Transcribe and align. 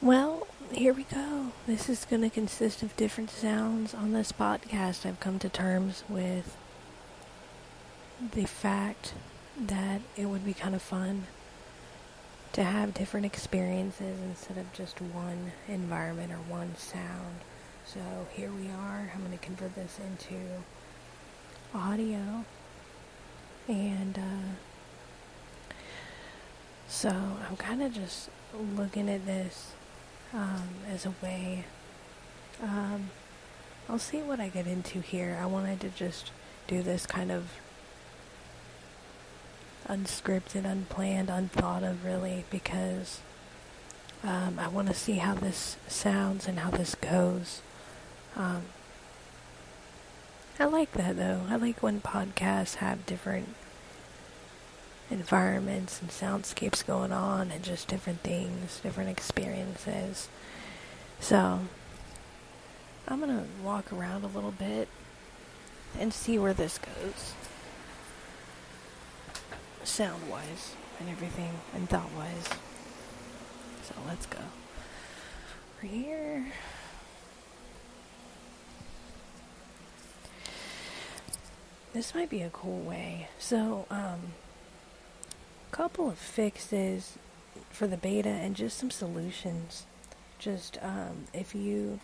Well, 0.00 0.46
here 0.70 0.92
we 0.92 1.02
go. 1.02 1.50
This 1.66 1.88
is 1.88 2.04
going 2.04 2.22
to 2.22 2.30
consist 2.30 2.84
of 2.84 2.96
different 2.96 3.30
sounds 3.30 3.94
on 3.94 4.12
this 4.12 4.30
podcast. 4.30 5.04
I've 5.04 5.18
come 5.18 5.40
to 5.40 5.48
terms 5.48 6.04
with 6.08 6.56
the 8.32 8.44
fact 8.44 9.14
that 9.60 10.00
it 10.16 10.26
would 10.26 10.44
be 10.44 10.54
kind 10.54 10.76
of 10.76 10.82
fun 10.82 11.26
to 12.52 12.62
have 12.62 12.94
different 12.94 13.26
experiences 13.26 14.20
instead 14.20 14.56
of 14.56 14.72
just 14.72 15.00
one 15.00 15.50
environment 15.66 16.30
or 16.30 16.36
one 16.48 16.76
sound. 16.76 17.40
So 17.84 17.98
here 18.32 18.52
we 18.52 18.68
are. 18.68 19.10
I'm 19.12 19.20
going 19.20 19.36
to 19.36 19.44
convert 19.44 19.74
this 19.74 19.98
into 19.98 20.40
audio. 21.74 22.44
And 23.66 24.16
uh, 24.16 25.74
so 26.86 27.08
I'm 27.08 27.56
kind 27.56 27.82
of 27.82 27.92
just 27.92 28.30
looking 28.76 29.08
at 29.08 29.26
this 29.26 29.72
um, 30.32 30.68
as 30.88 31.06
a 31.06 31.14
way. 31.22 31.64
Um, 32.62 33.10
I'll 33.88 33.98
see 33.98 34.18
what 34.18 34.40
I 34.40 34.48
get 34.48 34.66
into 34.66 35.00
here. 35.00 35.38
I 35.40 35.46
wanted 35.46 35.80
to 35.80 35.88
just 35.88 36.30
do 36.66 36.82
this 36.82 37.06
kind 37.06 37.32
of 37.32 37.52
unscripted, 39.88 40.64
unplanned, 40.64 41.30
unthought 41.30 41.82
of, 41.82 42.04
really, 42.04 42.44
because 42.50 43.20
um, 44.22 44.58
I 44.58 44.68
want 44.68 44.88
to 44.88 44.94
see 44.94 45.14
how 45.14 45.34
this 45.34 45.76
sounds 45.86 46.46
and 46.46 46.58
how 46.58 46.70
this 46.70 46.94
goes. 46.94 47.62
Um, 48.36 48.62
I 50.60 50.64
like 50.64 50.92
that 50.92 51.16
though. 51.16 51.42
I 51.48 51.56
like 51.56 51.82
when 51.82 52.00
podcasts 52.00 52.76
have 52.76 53.06
different 53.06 53.54
environments 55.10 56.00
and 56.00 56.10
soundscapes 56.10 56.86
going 56.86 57.12
on 57.12 57.50
and 57.50 57.62
just 57.62 57.88
different 57.88 58.20
things, 58.20 58.80
different 58.82 59.10
experiences. 59.10 60.28
So, 61.20 61.60
I'm 63.06 63.20
going 63.20 63.36
to 63.36 63.44
walk 63.64 63.92
around 63.92 64.24
a 64.24 64.28
little 64.28 64.52
bit 64.52 64.88
and 65.98 66.12
see 66.12 66.38
where 66.38 66.54
this 66.54 66.78
goes. 66.78 67.32
Sound 69.82 70.28
wise 70.30 70.74
and 71.00 71.08
everything, 71.08 71.52
and 71.74 71.88
thought 71.88 72.12
wise. 72.16 72.48
So, 73.84 73.94
let's 74.06 74.26
go. 74.26 74.38
We're 75.82 75.88
here. 75.88 76.46
This 81.94 82.14
might 82.14 82.28
be 82.28 82.42
a 82.42 82.50
cool 82.50 82.80
way. 82.80 83.28
So, 83.38 83.86
um, 83.90 84.34
couple 85.78 86.08
of 86.08 86.18
fixes 86.18 87.18
for 87.70 87.86
the 87.86 87.96
beta 87.96 88.28
and 88.28 88.56
just 88.56 88.76
some 88.76 88.90
solutions. 88.90 89.86
Just 90.40 90.76
um, 90.82 91.26
if 91.32 91.54
you 91.54 92.00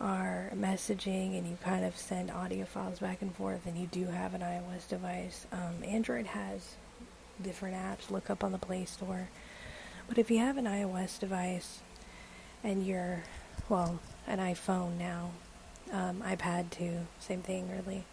are 0.00 0.50
messaging 0.56 1.36
and 1.36 1.46
you 1.46 1.58
kind 1.62 1.84
of 1.84 1.94
send 1.98 2.30
audio 2.30 2.64
files 2.64 2.98
back 2.98 3.20
and 3.20 3.34
forth 3.34 3.66
and 3.66 3.76
you 3.76 3.86
do 3.88 4.06
have 4.06 4.32
an 4.32 4.40
iOS 4.40 4.88
device, 4.88 5.46
um, 5.52 5.84
Android 5.86 6.24
has 6.28 6.76
different 7.42 7.76
apps. 7.76 8.10
Look 8.10 8.30
up 8.30 8.42
on 8.42 8.52
the 8.52 8.58
Play 8.58 8.86
Store. 8.86 9.28
But 10.08 10.16
if 10.16 10.30
you 10.30 10.38
have 10.38 10.56
an 10.56 10.64
iOS 10.64 11.20
device 11.20 11.80
and 12.64 12.86
you're, 12.86 13.24
well, 13.68 14.00
an 14.26 14.38
iPhone 14.38 14.98
now, 14.98 15.32
um, 15.92 16.22
iPad 16.26 16.70
too, 16.70 17.00
same 17.20 17.42
thing 17.42 17.70
really, 17.70 18.06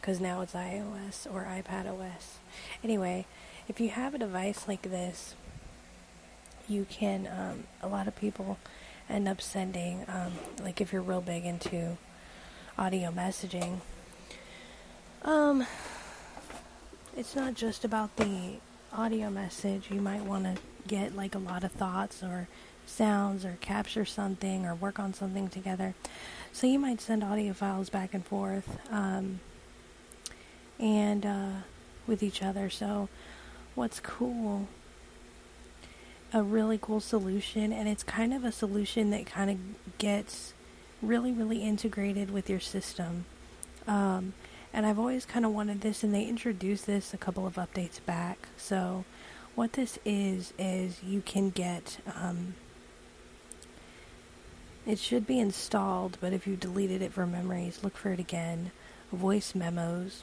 because 0.00 0.20
now 0.20 0.42
it's 0.42 0.52
iOS 0.52 1.26
or 1.34 1.42
iPad 1.42 1.88
OS. 1.88 2.38
Anyway, 2.84 3.26
if 3.70 3.78
you 3.78 3.88
have 3.88 4.16
a 4.16 4.18
device 4.18 4.66
like 4.66 4.82
this, 4.82 5.36
you 6.66 6.84
can, 6.90 7.28
um, 7.28 7.62
a 7.80 7.86
lot 7.86 8.08
of 8.08 8.16
people 8.16 8.58
end 9.08 9.28
up 9.28 9.40
sending, 9.40 10.04
um, 10.08 10.32
like 10.60 10.80
if 10.80 10.92
you're 10.92 11.00
real 11.00 11.20
big 11.20 11.44
into 11.44 11.96
audio 12.76 13.12
messaging, 13.12 13.78
um, 15.22 15.64
it's 17.16 17.36
not 17.36 17.54
just 17.54 17.84
about 17.84 18.16
the 18.16 18.54
audio 18.92 19.30
message. 19.30 19.88
You 19.88 20.00
might 20.00 20.24
want 20.24 20.46
to 20.46 20.60
get 20.88 21.14
like 21.14 21.36
a 21.36 21.38
lot 21.38 21.62
of 21.62 21.70
thoughts 21.70 22.24
or 22.24 22.48
sounds 22.86 23.44
or 23.44 23.56
capture 23.60 24.04
something 24.04 24.66
or 24.66 24.74
work 24.74 24.98
on 24.98 25.14
something 25.14 25.48
together. 25.48 25.94
So 26.50 26.66
you 26.66 26.80
might 26.80 27.00
send 27.00 27.22
audio 27.22 27.52
files 27.52 27.88
back 27.88 28.14
and 28.14 28.26
forth 28.26 28.80
um, 28.90 29.38
and 30.80 31.24
uh, 31.24 31.50
with 32.08 32.20
each 32.24 32.42
other. 32.42 32.68
So 32.68 33.08
what's 33.74 34.00
cool. 34.00 34.68
A 36.32 36.42
really 36.42 36.78
cool 36.80 37.00
solution 37.00 37.72
and 37.72 37.88
it's 37.88 38.02
kind 38.02 38.32
of 38.32 38.44
a 38.44 38.52
solution 38.52 39.10
that 39.10 39.26
kind 39.26 39.50
of 39.50 39.98
gets 39.98 40.54
really 41.02 41.32
really 41.32 41.62
integrated 41.62 42.30
with 42.30 42.48
your 42.48 42.60
system. 42.60 43.24
Um, 43.86 44.34
and 44.72 44.86
i've 44.86 44.98
always 44.98 45.26
kind 45.26 45.44
of 45.44 45.52
wanted 45.52 45.80
this 45.80 46.04
and 46.04 46.14
they 46.14 46.24
introduced 46.24 46.86
this 46.86 47.12
a 47.12 47.16
couple 47.16 47.46
of 47.46 47.54
updates 47.54 48.04
back. 48.04 48.48
So 48.56 49.04
what 49.54 49.72
this 49.72 49.98
is 50.04 50.52
is 50.58 51.02
you 51.02 51.20
can 51.22 51.50
get 51.50 51.98
um, 52.14 52.54
it 54.86 54.98
should 54.98 55.26
be 55.26 55.40
installed 55.40 56.16
but 56.20 56.32
if 56.32 56.46
you 56.46 56.54
deleted 56.54 57.02
it 57.02 57.12
from 57.12 57.32
memories 57.32 57.80
look 57.82 57.96
for 57.96 58.12
it 58.12 58.20
again. 58.20 58.70
Voice 59.12 59.56
memos. 59.56 60.22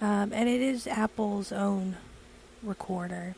Um, 0.00 0.32
and 0.32 0.48
it 0.48 0.60
is 0.60 0.88
apple's 0.88 1.52
own 1.52 1.96
recorder. 2.62 3.34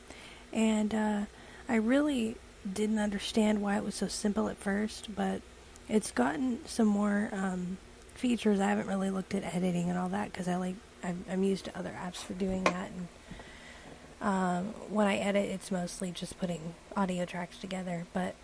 And 0.52 0.94
uh, 0.94 1.20
I 1.68 1.76
really 1.76 2.36
didn't 2.70 2.98
understand 2.98 3.60
why 3.60 3.76
it 3.76 3.84
was 3.84 3.94
so 3.94 4.08
simple 4.08 4.48
at 4.48 4.56
first, 4.56 5.14
but 5.14 5.42
it's 5.88 6.10
gotten 6.10 6.60
some 6.66 6.86
more 6.86 7.28
um, 7.32 7.78
features. 8.14 8.60
I 8.60 8.68
haven't 8.68 8.86
really 8.86 9.10
looked 9.10 9.34
at 9.34 9.42
editing 9.54 9.90
and 9.90 9.98
all 9.98 10.08
that 10.10 10.32
because 10.32 10.48
I 10.48 10.56
like 10.56 10.76
I'm, 11.02 11.24
I'm, 11.30 11.42
used 11.42 11.66
to 11.66 11.78
other 11.78 11.94
apps 12.02 12.16
for 12.16 12.32
doing 12.32 12.64
that. 12.64 12.90
And 12.90 13.08
um, 14.22 14.64
when 14.88 15.06
I 15.06 15.16
edit, 15.16 15.50
it's 15.50 15.70
mostly 15.70 16.10
just 16.10 16.38
putting 16.38 16.74
audio 16.96 17.26
tracks 17.26 17.58
together. 17.58 18.06
But 18.14 18.34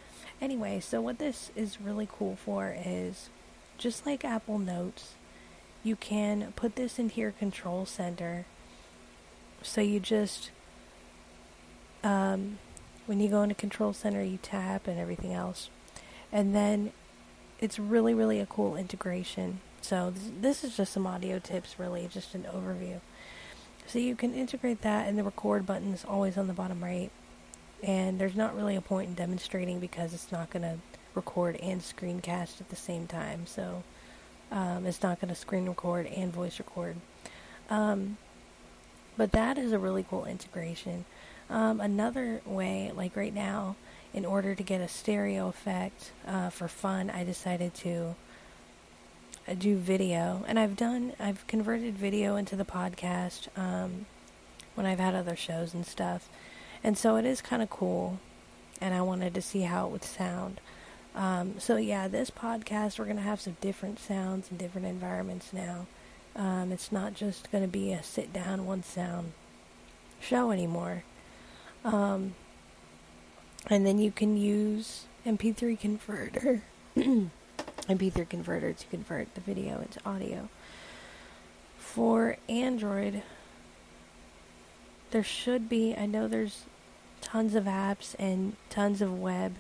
anyway, 0.43 0.81
so 0.81 1.01
what 1.01 1.19
this 1.19 1.51
is 1.57 1.81
really 1.81 2.09
cool 2.11 2.37
for 2.37 2.77
is 2.85 3.31
just 3.79 4.05
like 4.05 4.25
Apple 4.25 4.59
Notes, 4.59 5.15
you 5.83 5.97
can 5.97 6.53
put 6.55 6.77
this 6.77 6.99
into 6.99 7.21
your 7.21 7.31
control 7.31 7.87
center. 7.87 8.45
So 9.63 9.81
you 9.81 10.01
just 10.01 10.51
um, 12.03 12.59
when 13.06 13.21
you 13.21 13.28
go 13.28 13.43
into 13.43 13.55
Control 13.55 13.93
Center, 13.93 14.22
you 14.22 14.38
tap 14.41 14.87
and 14.87 14.99
everything 14.99 15.33
else. 15.33 15.71
And 16.33 16.55
then 16.55 16.93
it's 17.59 17.78
really, 17.78 18.15
really 18.15 18.41
a 18.41 18.47
cool 18.47 18.77
integration. 18.77 19.61
So 19.81 20.10
this, 20.10 20.31
this 20.41 20.65
is 20.65 20.77
just 20.77 20.93
some 20.93 21.06
audio 21.06 21.39
tips, 21.39 21.78
really, 21.78 22.09
just 22.12 22.34
an 22.34 22.44
overview. 22.44 23.00
So 23.87 23.99
you 23.99 24.15
can 24.15 24.34
integrate 24.34 24.83
that, 24.83 25.09
and 25.09 25.19
the 25.19 25.25
record 25.25 25.66
button 25.66 25.93
is 25.93 26.05
always 26.05 26.39
on 26.39 26.47
the 26.47 26.53
bottom 26.53 26.83
right. 26.83 27.10
And 27.83 28.21
there's 28.21 28.37
not 28.37 28.55
really 28.55 28.77
a 28.77 28.81
point 28.81 29.09
in 29.09 29.15
demonstrating 29.15 29.81
because 29.81 30.15
it's 30.15 30.31
not 30.31 30.50
going 30.50 30.62
to 30.62 30.77
record 31.15 31.56
and 31.56 31.81
screencast 31.81 32.60
at 32.60 32.69
the 32.69 32.77
same 32.77 33.06
time. 33.06 33.47
So 33.47 33.83
um, 34.53 34.87
it's 34.87 35.03
not 35.03 35.21
going 35.21 35.31
to 35.31 35.34
screen 35.34 35.66
record 35.66 36.06
and 36.06 36.33
voice 36.33 36.59
record. 36.59 36.97
Um, 37.69 38.19
but 39.16 39.33
that 39.33 39.59
is 39.59 39.72
a 39.72 39.78
really 39.78 40.05
cool 40.09 40.25
integration. 40.25 41.05
Um, 41.50 41.81
another 41.81 42.41
way, 42.47 42.93
like 42.94 43.16
right 43.16 43.34
now, 43.34 43.75
in 44.15 44.25
order 44.25 44.55
to 44.55 44.62
get 44.62 44.81
a 44.81 44.88
stereo 44.88 45.49
effect 45.49 46.12
uh, 46.27 46.49
for 46.50 46.69
fun, 46.69 47.11
I 47.11 47.25
decided 47.25 47.75
to 47.75 48.15
uh, 49.49 49.55
do 49.55 49.77
video, 49.77 50.44
and 50.47 50.59
I've 50.59 50.77
done, 50.77 51.12
I've 51.19 51.44
converted 51.49 51.99
video 51.99 52.37
into 52.37 52.55
the 52.55 52.65
podcast 52.65 53.49
um, 53.59 54.06
when 54.77 54.87
I've 54.87 55.00
had 55.00 55.15
other 55.15 55.34
shows 55.34 55.75
and 55.75 55.84
stuff, 55.84 56.28
and 56.84 56.97
so 56.97 57.16
it 57.16 57.25
is 57.25 57.42
kind 57.42 57.63
of 57.63 57.69
cool, 57.69 58.21
and 58.80 58.95
I 58.95 59.03
wanted 59.03 59.34
to 59.34 59.42
see 59.42 59.63
how 59.63 59.86
it 59.86 59.92
would 59.92 60.04
sound. 60.04 60.60
Um, 61.16 61.59
so 61.59 61.77
yeah, 61.77 62.07
this 62.07 62.30
podcast 62.30 62.98
we're 62.98 63.07
gonna 63.07 63.22
have 63.22 63.41
some 63.41 63.57
different 63.60 63.98
sounds 63.98 64.48
and 64.51 64.59
different 64.59 64.86
environments 64.86 65.53
now. 65.53 65.86
Um, 66.36 66.71
it's 66.71 66.92
not 66.92 67.15
just 67.15 67.51
gonna 67.51 67.66
be 67.66 67.92
a 67.92 68.04
sit 68.04 68.33
down 68.33 68.66
one 68.66 68.84
sound 68.84 69.33
show 70.21 70.53
anymore. 70.53 71.03
Um, 71.84 72.34
and 73.68 73.86
then 73.86 73.98
you 73.98 74.10
can 74.10 74.36
use 74.36 75.06
MP3 75.27 75.78
converter, 75.78 76.62
MP3 76.97 78.28
converter 78.28 78.72
to 78.72 78.86
convert 78.86 79.34
the 79.34 79.41
video 79.41 79.80
into 79.80 80.00
audio. 80.04 80.48
For 81.78 82.36
Android, 82.48 83.22
there 85.10 85.24
should 85.24 85.68
be, 85.68 85.94
I 85.97 86.06
know 86.06 86.28
there's 86.28 86.65
tons 87.21 87.54
of 87.54 87.65
apps 87.65 88.15
and 88.18 88.56
tons 88.68 89.03
of 89.03 89.18
web 89.18 89.56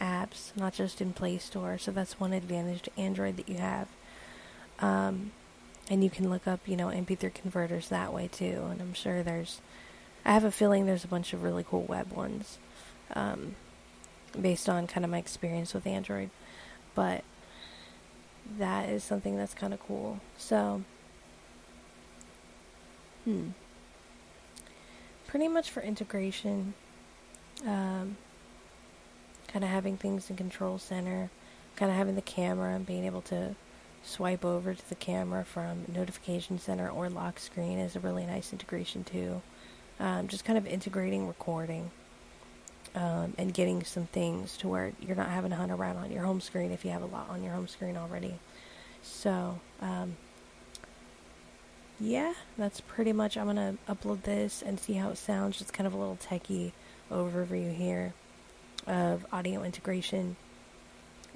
apps, 0.00 0.56
not 0.56 0.74
just 0.74 1.00
in 1.00 1.12
Play 1.12 1.38
Store, 1.38 1.78
so 1.78 1.90
that's 1.90 2.18
one 2.18 2.32
advantage 2.32 2.82
to 2.82 2.98
Android 2.98 3.36
that 3.36 3.48
you 3.48 3.58
have. 3.58 3.88
Um, 4.80 5.32
and 5.90 6.02
you 6.02 6.10
can 6.10 6.30
look 6.30 6.46
up, 6.46 6.60
you 6.66 6.76
know, 6.76 6.88
MP3 6.88 7.34
converters 7.34 7.88
that 7.88 8.12
way 8.12 8.28
too, 8.28 8.66
and 8.70 8.80
I'm 8.80 8.94
sure 8.94 9.22
there's 9.22 9.60
I 10.24 10.32
have 10.32 10.44
a 10.44 10.50
feeling 10.52 10.86
there's 10.86 11.04
a 11.04 11.08
bunch 11.08 11.32
of 11.32 11.42
really 11.42 11.64
cool 11.68 11.82
web 11.82 12.12
ones. 12.12 12.58
Um, 13.14 13.56
based 14.40 14.68
on 14.68 14.86
kind 14.86 15.04
of 15.04 15.10
my 15.10 15.18
experience 15.18 15.74
with 15.74 15.86
Android. 15.86 16.30
But 16.94 17.24
that 18.58 18.88
is 18.88 19.04
something 19.04 19.36
that's 19.36 19.54
kind 19.54 19.74
of 19.74 19.80
cool. 19.80 20.20
So, 20.36 20.82
hmm. 23.24 23.48
Pretty 25.26 25.48
much 25.48 25.70
for 25.70 25.80
integration, 25.80 26.74
um, 27.64 28.18
kind 29.48 29.64
of 29.64 29.70
having 29.70 29.96
things 29.96 30.28
in 30.28 30.36
Control 30.36 30.78
Center, 30.78 31.30
kind 31.76 31.90
of 31.90 31.96
having 31.96 32.16
the 32.16 32.22
camera 32.22 32.74
and 32.74 32.84
being 32.84 33.06
able 33.06 33.22
to 33.22 33.54
swipe 34.02 34.44
over 34.44 34.74
to 34.74 34.88
the 34.90 34.94
camera 34.94 35.42
from 35.44 35.86
Notification 35.88 36.58
Center 36.58 36.90
or 36.90 37.08
lock 37.08 37.38
screen 37.38 37.78
is 37.78 37.96
a 37.96 38.00
really 38.00 38.26
nice 38.26 38.52
integration 38.52 39.04
too. 39.04 39.40
Um, 40.00 40.28
just 40.28 40.44
kind 40.44 40.58
of 40.58 40.66
integrating 40.66 41.28
recording 41.28 41.90
um, 42.94 43.34
and 43.38 43.54
getting 43.54 43.84
some 43.84 44.06
things 44.06 44.56
to 44.58 44.68
where 44.68 44.92
you're 45.00 45.16
not 45.16 45.28
having 45.28 45.50
to 45.50 45.56
hunt 45.56 45.72
around 45.72 45.96
on 45.96 46.10
your 46.10 46.24
home 46.24 46.40
screen 46.40 46.72
if 46.72 46.84
you 46.84 46.90
have 46.90 47.02
a 47.02 47.06
lot 47.06 47.28
on 47.30 47.42
your 47.42 47.52
home 47.52 47.68
screen 47.68 47.96
already. 47.96 48.34
So, 49.02 49.58
um, 49.80 50.16
yeah, 52.00 52.34
that's 52.58 52.80
pretty 52.80 53.12
much. 53.12 53.36
I'm 53.36 53.46
gonna 53.46 53.76
upload 53.88 54.22
this 54.22 54.62
and 54.62 54.78
see 54.78 54.94
how 54.94 55.10
it 55.10 55.18
sounds. 55.18 55.58
Just 55.58 55.72
kind 55.72 55.86
of 55.86 55.94
a 55.94 55.96
little 55.96 56.16
techie 56.16 56.72
overview 57.10 57.74
here 57.74 58.12
of 58.86 59.24
audio 59.32 59.62
integration. 59.62 60.36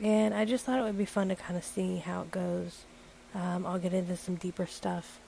And 0.02 0.34
I 0.34 0.44
just 0.44 0.64
thought 0.64 0.78
it 0.78 0.82
would 0.82 0.98
be 0.98 1.04
fun 1.04 1.28
to 1.28 1.36
kind 1.36 1.56
of 1.56 1.64
see 1.64 1.98
how 1.98 2.22
it 2.22 2.30
goes. 2.30 2.84
Um, 3.34 3.64
I'll 3.64 3.78
get 3.78 3.94
into 3.94 4.16
some 4.16 4.34
deeper 4.34 4.66
stuff 4.66 5.20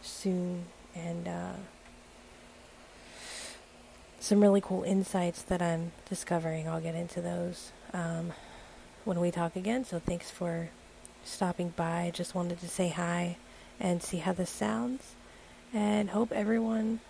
soon 0.00 0.66
and 0.94 1.26
uh, 1.26 1.52
some 4.22 4.40
really 4.40 4.60
cool 4.60 4.84
insights 4.84 5.42
that 5.42 5.60
I'm 5.60 5.90
discovering. 6.08 6.68
I'll 6.68 6.80
get 6.80 6.94
into 6.94 7.20
those 7.20 7.72
um, 7.92 8.32
when 9.04 9.18
we 9.18 9.32
talk 9.32 9.56
again. 9.56 9.84
So 9.84 9.98
thanks 9.98 10.30
for 10.30 10.70
stopping 11.24 11.70
by. 11.74 12.12
Just 12.14 12.32
wanted 12.32 12.60
to 12.60 12.68
say 12.68 12.88
hi 12.88 13.36
and 13.80 14.00
see 14.00 14.18
how 14.18 14.32
this 14.32 14.48
sounds. 14.48 15.16
And 15.74 16.10
hope 16.10 16.30
everyone 16.30 17.00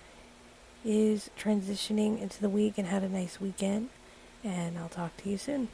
is 0.87 1.29
transitioning 1.39 2.19
into 2.19 2.41
the 2.41 2.49
week 2.49 2.79
and 2.79 2.89
had 2.89 3.03
a 3.03 3.11
nice 3.11 3.39
weekend. 3.39 3.91
And 4.43 4.79
I'll 4.79 4.89
talk 4.89 5.15
to 5.19 5.29
you 5.29 5.37
soon. 5.37 5.69